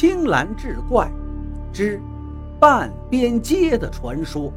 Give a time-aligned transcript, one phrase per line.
[0.00, 1.10] 青蓝志怪
[1.72, 2.00] 之
[2.60, 4.52] 半边街的传说。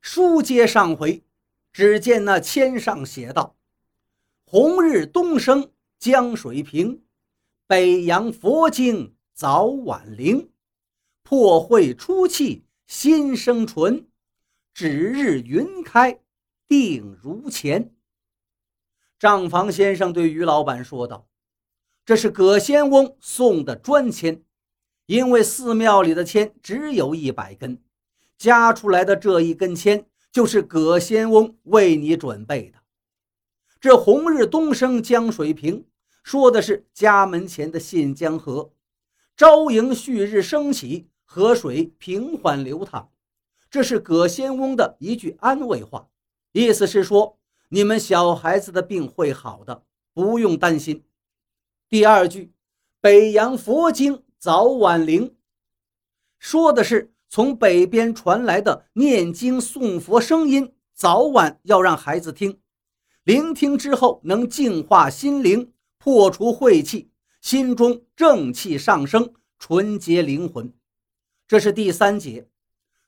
[0.00, 1.22] 书接上回，
[1.72, 3.54] 只见那签上写道
[4.50, 5.70] ：“红日东升
[6.00, 7.04] 江水平，
[7.68, 10.50] 北洋佛经早晚灵。
[11.22, 14.04] 破会出气心生纯。”
[14.74, 16.18] 指日云开，
[16.68, 17.94] 定如前。
[19.18, 21.28] 账房先生对于老板说道
[22.04, 24.42] ：“这是葛仙翁送的专签，
[25.06, 27.82] 因为寺庙里的签只有一百根，
[28.36, 32.78] 加出来的这一根签就是葛仙翁为你准备的。
[33.80, 35.86] 这红日东升江水平，
[36.22, 38.72] 说的是家门前的信江河，
[39.36, 43.10] 朝迎旭日升起，河水平缓流淌。”
[43.70, 46.08] 这是葛仙翁的一句安慰话，
[46.54, 47.36] 意思是说
[47.70, 51.04] 你们小孩子的病会好的，不用担心。
[51.88, 52.52] 第二句，
[53.00, 55.34] 北洋佛经早晚灵，
[56.38, 62.60] 说的是从北边传来的念经诵佛声音，早晚要让孩子听，
[63.24, 67.10] 聆听之后能净化心灵，破除晦气，
[67.40, 70.72] 心中正气上升，纯洁灵魂。
[71.48, 72.48] 这是第三节。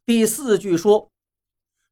[0.05, 1.13] 第四句说：“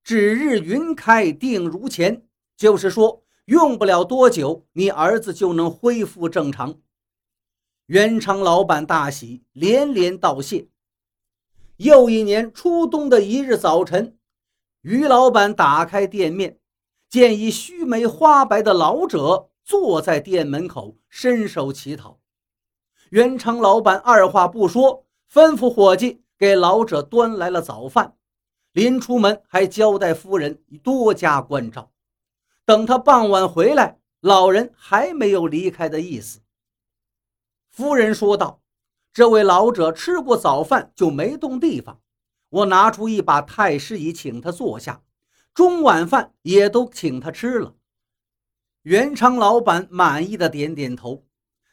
[0.04, 6.78] 指日云开定如前”，就是说用不了多久，你儿子就能恢复正常。
[7.86, 10.68] 元昌老板大喜，连连道谢。
[11.78, 14.16] 又一年初冬的一日早晨，
[14.82, 16.58] 于老板打开店面，
[17.08, 22.20] 见一须眉花白的老者坐在店门口，伸手乞讨。
[23.10, 26.20] 元昌老板二话不说，吩咐伙计。
[26.36, 28.16] 给老者端来了早饭，
[28.74, 31.92] 临出门还交代夫人多加关照。
[32.64, 36.40] 等他傍晚回来，老人还没有离开的意思。
[37.70, 38.60] 夫人说道
[39.14, 42.00] ：“这位老者吃过早饭就没动地方，
[42.48, 45.02] 我拿出一把太师椅请他坐下，
[45.54, 47.76] 中晚饭也都请他吃了。”
[48.82, 51.24] 元昌老板满意的点点头：“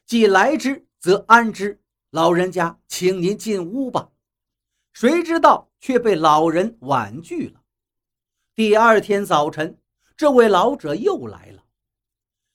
[0.06, 1.82] 既来之，则安之。
[2.12, 4.10] 老人家，请您进屋吧。”
[4.94, 7.62] 谁知道却被老人婉拒了。
[8.54, 9.78] 第二天早晨，
[10.18, 11.64] 这位老者又来了。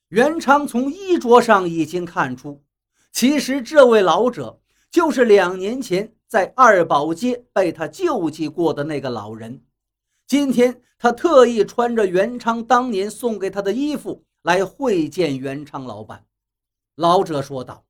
[0.09, 2.63] 袁昌从衣着上已经看出，
[3.11, 4.61] 其实这位老者
[4.91, 9.65] 就是两年前在二宝街被他救济过的那个老人。
[10.27, 16.25] 今天他特意穿着袁昌当年送给他的衣服来会见袁昌老板。
[16.95, 17.85] 老者说道：“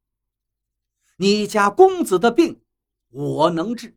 [1.17, 2.61] 你家公子的病，
[3.11, 3.97] 我能治。”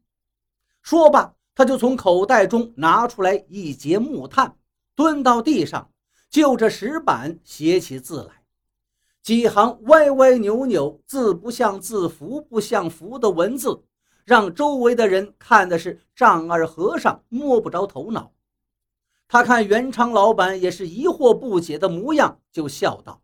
[0.89, 4.57] 说罢，他就从口袋中拿出来一截木炭，
[4.95, 5.87] 蹲到地上，
[6.31, 8.41] 就着石板写起字来。
[9.21, 13.83] 几行歪歪扭扭、字不像字、符不像符的文字，
[14.25, 18.31] 让周围的人看的是丈二和尚摸不着头脑。
[19.27, 23.21] 他看元昌老板也是疑惑不解的模样，就笑道：“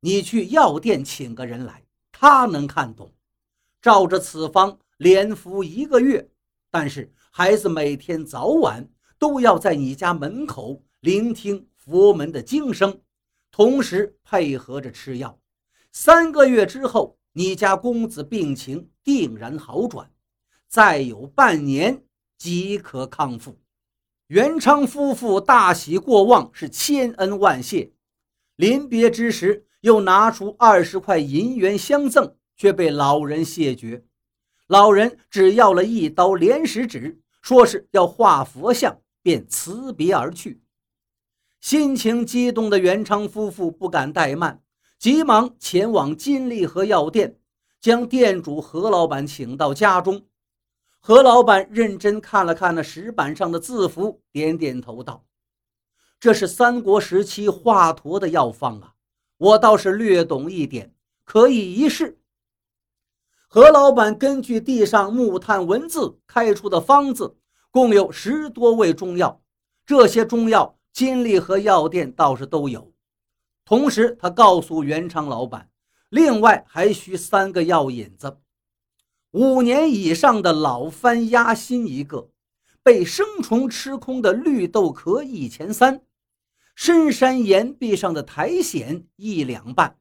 [0.00, 3.12] 你去药店请个人来，他能看懂。
[3.82, 6.26] 照着此方，连服一个月。”
[6.72, 8.88] 但是孩子每天早晚
[9.18, 12.98] 都要在你家门口聆听佛门的经声，
[13.50, 15.38] 同时配合着吃药。
[15.92, 20.10] 三个月之后，你家公子病情定然好转，
[20.66, 22.02] 再有半年
[22.38, 23.60] 即可康复。
[24.28, 27.92] 元昌夫妇大喜过望，是千恩万谢。
[28.56, 34.04] 临别之时，又拿出二十块银元相赠，却被老人谢绝。
[34.68, 40.62] 老人只要了一刀连石纸，说是要画佛像，便辞别而去。
[41.60, 44.62] 心情激动的元昌夫妇不敢怠慢，
[44.98, 47.38] 急忙前往金利和药店，
[47.80, 50.26] 将店主何老板请到家中。
[50.98, 55.24] 何老板认真看了看那石板上的字符，点点头道
[56.20, 58.94] ：“这是三国时期华佗的药方啊，
[59.36, 60.94] 我倒是略懂一点，
[61.24, 62.20] 可以一试。”
[63.54, 67.36] 何老板根据地上木炭文字开出的方子，
[67.70, 69.42] 共有十多味中药。
[69.84, 72.94] 这些中药，金利和药店倒是都有。
[73.66, 75.68] 同时，他告诉元昌老板，
[76.08, 78.38] 另外还需三个药引子：
[79.32, 82.30] 五年以上的老番鸭心一个，
[82.82, 86.00] 被生虫吃空的绿豆壳一钱三，
[86.74, 89.98] 深山岩壁上的苔藓一两半。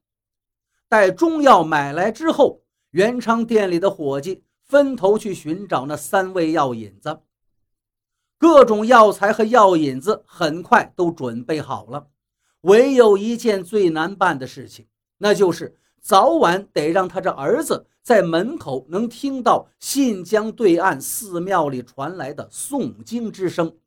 [0.88, 2.62] 待中药买来之后。
[2.91, 7.21] 元昌店里的伙计分头去寻找那三味药引子。
[8.38, 12.07] 各种药材和药引子很快都准备好了，
[12.61, 14.88] 唯有一件最难办的事情，
[15.19, 23.77] 那就是早晚得让他这儿子在门口能听到信江对岸寺庙里传来的诵经之声。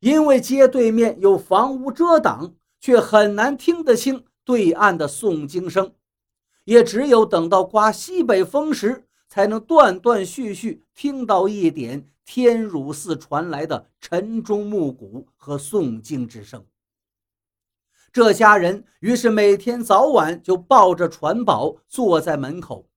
[0.00, 5.94] 因为街对面有房屋遮挡，却很难听得清对岸的诵经声，
[6.64, 16.64] 也只有等到刮西北风时，才能断断续续听到一点天乳寺传来的晨钟暮鼓和诵经之声。
[18.12, 22.88] 这家人于是每天早晚就抱着传宝坐在门口，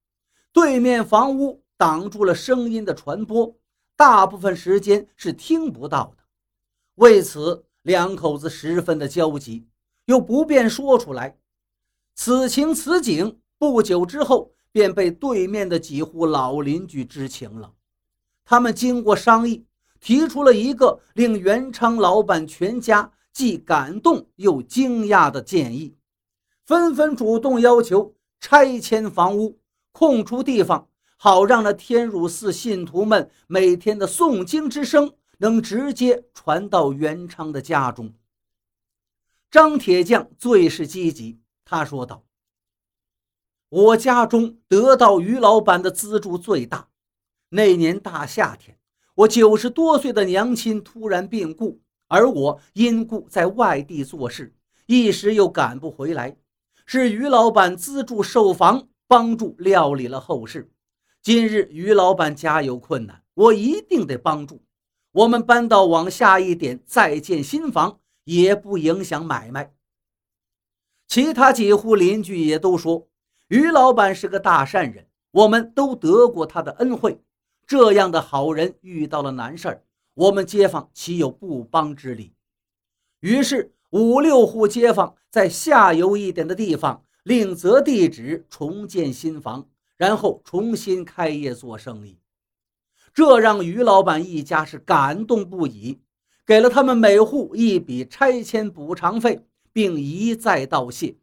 [0.54, 3.58] 对面房屋挡住了声音的传播，
[3.96, 6.24] 大部分时间是听不到的。
[6.96, 9.68] 为此，两口子十分的焦急，
[10.06, 11.38] 又不便说出来。
[12.14, 17.74] 此情此景，不久之后便被对面的几户老邻居知情了。
[18.46, 19.66] 他们经过商议，
[20.00, 25.98] 提出了一个令元昌老板全家既感动又惊讶的建议，
[26.66, 29.60] 纷纷主动要求拆迁房屋，
[29.92, 30.88] 空出地方，
[31.18, 35.14] 好让那天乳寺信徒们每天的诵经之声。
[35.40, 38.12] 能直接传到元昌的家中。
[39.52, 42.24] 张铁匠最是积极，他说道
[43.70, 46.90] ：“我家中得到于老板的资助最大。
[47.50, 48.78] 那年大夏天，
[49.16, 54.56] 我九十多岁的娘亲突然病故，而我因故在外地做事，
[54.86, 56.38] 一时又赶不回来。
[56.86, 60.72] 是于老板资助售房，帮助料理了后事。
[61.22, 64.62] 今日于老板家有困难，我一定得帮助。”
[65.12, 69.74] 我们搬到往下一点，再建新房也不影响买卖。
[71.08, 73.08] 其他几户邻居也都说，
[73.48, 77.22] 于老板是个大善人，我们都得过他的恩惠。
[77.66, 79.84] 这样的好人遇到了难事儿，
[80.14, 82.34] 我们街坊岂有不帮之理？
[83.20, 92.20] 于是五六户街坊在下游一点的地方另择地址重建新房，然后重新开业做生意。
[93.14, 96.00] 这让于老板一家是感动不已，
[96.46, 101.16] 给了他们每户一笔拆迁补偿费，并一再道谢。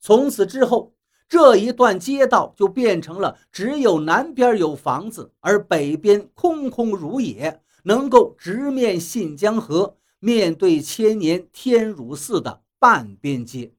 [0.00, 0.94] 从此之后，
[1.28, 13.74] 这一段街道就变成了只有南边有房子，而北边空空如也，能够直面信江河、面对千年天乳寺的半边街。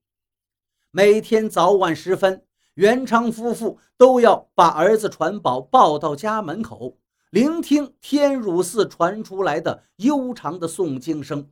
[0.92, 2.44] 每天早晚时分。
[2.75, 6.98] 元昌夫妇都要把儿子传宝抱到家门口，
[7.30, 11.50] 聆听天乳寺传出来的悠长的诵经声。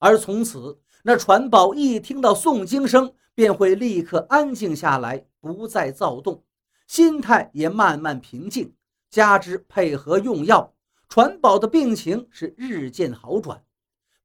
[0.00, 6.44] 而从此，那传宝一听到诵经声，便会立刻安静下来，不再躁动，
[6.86, 8.74] 心态也慢慢平静。
[9.08, 10.74] 加之配合用药，
[11.08, 13.64] 传宝的病情是日渐好转。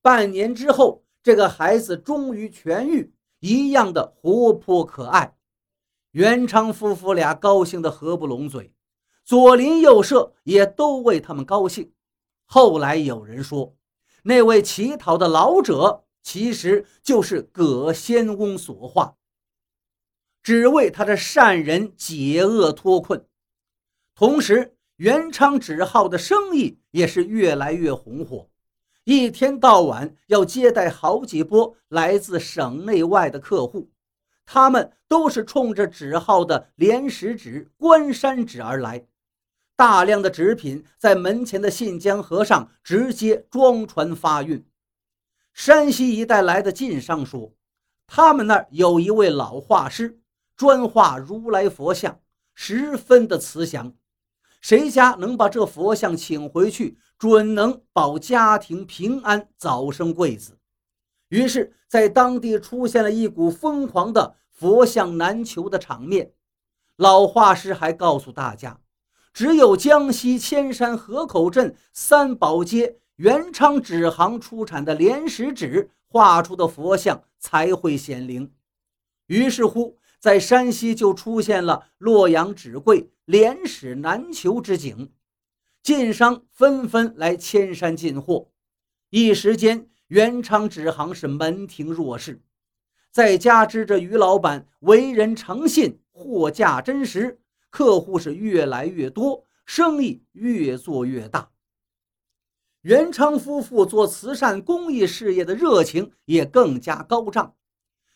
[0.01, 5.37] 半年之后，这个孩子终于痊愈，一样的活泼可爱。
[6.11, 8.73] 元昌夫妇俩高兴得合不拢嘴，
[9.23, 11.89] 左邻右舍也都为他们高兴。
[12.45, 13.77] 后来有人说，
[14.23, 19.15] 那位乞讨的老者其实就是葛仙翁所化，
[20.41, 23.23] 只为他的善人解厄脱困。
[24.15, 28.49] 同时，元昌纸号的生意也是越来越红火，
[29.03, 33.91] 一天到晚要接待好几波来自省内外的客户。
[34.47, 39.05] 他们都是冲着纸号的莲石纸、关山纸而来，
[39.75, 44.65] 大量的纸品在门前的信江河上直接装船发运。
[45.55, 47.53] 山西一带来的晋商说，
[48.05, 50.19] 他们那儿有一位老画师，
[50.57, 52.19] 专画如来佛像，
[52.53, 53.93] 十分的慈祥，
[54.59, 60.57] 谁家能把这佛像请回去，准能保家庭平安，早生贵子。
[61.29, 66.33] 于是，在当地出现了一股疯狂的佛像难求的场面。
[66.97, 68.81] 老画师还告诉大家，
[69.31, 78.51] 只有江西千山河口镇三宝街元昌纸行出产的莲石纸画出的佛像才会显灵。
[79.27, 85.11] 于是乎，在山西就出现了洛阳纸贵、莲史难求之景，
[85.81, 88.49] 晋商纷纷来千山进货，
[89.09, 89.89] 一时间。
[90.09, 92.43] 元昌纸行是门庭若市，
[93.09, 97.39] 再加之这于老板为人诚信，货价真实，
[97.71, 101.49] 客户是越来越多，生意越做越大。
[102.85, 107.55] 元昌夫妇做慈善公益事业的热情也更加高涨，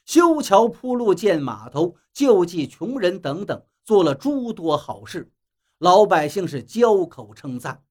[0.05, 5.31] 修桥铺路、建码头、救济穷人等等，做了诸多好事，
[5.79, 7.81] 老百姓是交口称赞。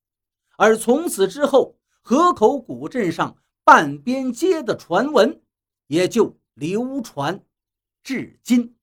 [0.57, 5.43] 而从此之后，河口古镇上半边街的传闻
[5.89, 7.45] 也就流传
[8.05, 8.78] 至今。